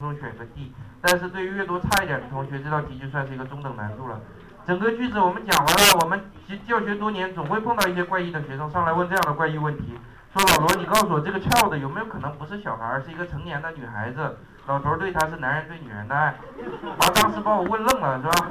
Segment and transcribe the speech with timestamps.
[0.00, 4.20] 中选个 D，但是对于阅读差一点的同学，这道题就算是一个中等难度了。
[4.64, 6.22] 整个句子我们讲完了，我们
[6.68, 9.98] 教学多年，总会碰到一些怪异的学生上来问这样的怪异问题，
[10.32, 14.38] 说老罗，你告诉我这个 child 有没有可能不是小孩，是一个成年的女孩子？
[14.68, 16.26] 老头对她是男人对女人的爱。
[16.28, 18.46] 啊，当时把我问愣了，是吧？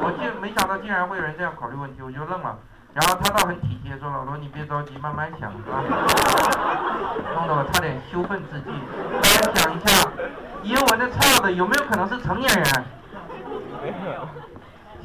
[0.00, 2.58] 我竟没想到竟然会有人这样考虑问题，我就愣了。
[2.94, 5.84] 然后他倒很体贴，说老罗你别着急，慢慢想，是吧？
[7.34, 8.72] 弄得我差点羞愤自尽。
[10.66, 12.64] 英文的 child 有没有可能是成年人？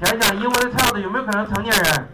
[0.03, 2.07] 想想英文的 child 有没有可能成年人？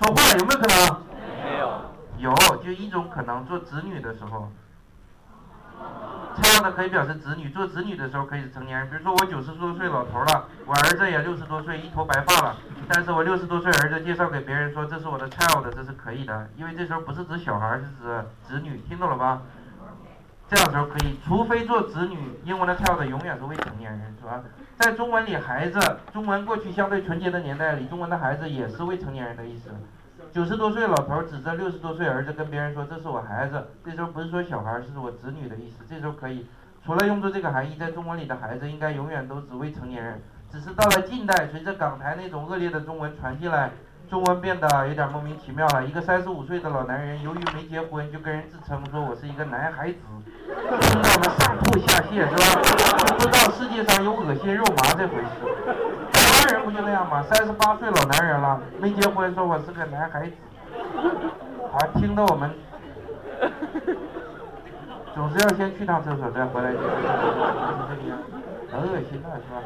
[0.00, 1.02] 说话有没有可能？
[1.44, 1.82] 没有。
[2.18, 2.34] 有，
[2.64, 4.50] 就一种可能，做子女的时候
[6.40, 8.88] ，child 可以表示子女，做子女的时候可以是成年人。
[8.88, 12.56] 比如说我九十多岁老头了，我儿子也六十多岁，一头白发了，
[12.88, 19.42] 但是我六十多岁儿子介绍给别人说这是我的 child，这是可以的，因为这时候不是指小孩，是指子女，听懂了吧？
[20.48, 24.40] 这样时候可以，除非做子女，英文的 child 永远是未成年人，是吧？
[24.78, 25.80] 在中文里，孩子，
[26.12, 29.70] 中文过去相对纯洁的年代里，中文的孩子也是未成年人的意思。
[30.32, 35.84] 九十多岁老头指着六十多岁儿子跟别人说：“这是我孩子。”这时候不是说小孩，是我子女的意思。
[35.88, 36.46] 这时候可以，
[36.84, 40.22] 除了用作这个含义，在中文里的孩子应该永远都只未成年人。
[40.52, 43.70] 只是到了近代，随着港台那种恶劣的中文传进来。
[44.08, 45.84] 中文变得有点莫名其妙了。
[45.84, 49.98] 一个三十五岁的老男人，由于没结婚，就跟人自称说：“我是一个男孩子。”
[50.46, 52.44] 听到我们上吐下泻，是吧？
[53.18, 55.26] 不知道世界上有恶心肉麻这回事。
[56.12, 57.22] 台湾人不就那样吗？
[57.24, 60.32] 三十八岁老男人了，没结婚，说我是个男孩子。
[61.72, 62.50] 啊，听得我们
[65.14, 66.70] 总是要先去趟厕所再回来。
[66.72, 68.18] 就是这个样
[68.70, 69.60] 很恶心的，是吧？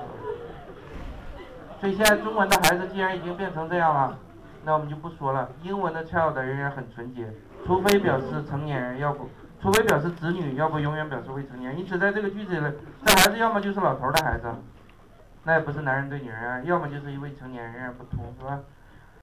[1.79, 4.17] 所以现在中文的孩子既然已经变成这样了。
[4.65, 7.27] 那我们就不说了，英文的 child 仍然很纯洁，
[7.67, 9.29] 除非表示成年人，要不，
[9.61, 11.79] 除非表示子女，要不永远表示未成年。
[11.79, 12.73] 因此在这个句子里，
[13.05, 14.47] 这孩子要么就是老头的孩子，
[15.45, 18.61] 那也不是男人对女人，要么就是一位成年人，不通，是吧？